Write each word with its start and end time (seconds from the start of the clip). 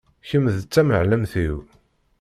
Kem 0.29 0.45
d 0.55 0.63
tamɛellemt-iw. 0.65 1.57